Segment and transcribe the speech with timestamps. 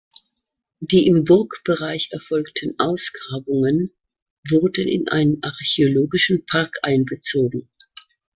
[0.79, 3.93] Die im Burgbereich erfolgten Ausgrabungen
[4.49, 7.69] wurden in einen archäologischen Park einbezogen.